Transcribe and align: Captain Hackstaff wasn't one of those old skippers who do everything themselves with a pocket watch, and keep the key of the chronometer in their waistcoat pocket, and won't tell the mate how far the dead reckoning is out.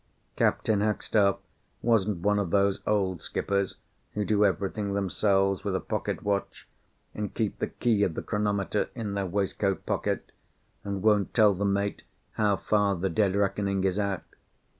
Captain 0.35 0.79
Hackstaff 0.79 1.37
wasn't 1.83 2.21
one 2.21 2.39
of 2.39 2.49
those 2.49 2.81
old 2.87 3.21
skippers 3.21 3.75
who 4.15 4.25
do 4.25 4.43
everything 4.43 4.93
themselves 4.95 5.63
with 5.63 5.75
a 5.75 5.79
pocket 5.79 6.23
watch, 6.23 6.67
and 7.13 7.35
keep 7.35 7.59
the 7.59 7.67
key 7.67 8.01
of 8.01 8.15
the 8.15 8.23
chronometer 8.23 8.89
in 8.95 9.13
their 9.13 9.27
waistcoat 9.27 9.85
pocket, 9.85 10.31
and 10.83 11.03
won't 11.03 11.35
tell 11.35 11.53
the 11.53 11.65
mate 11.65 12.01
how 12.31 12.55
far 12.55 12.95
the 12.95 13.09
dead 13.09 13.35
reckoning 13.35 13.83
is 13.83 13.99
out. 13.99 14.23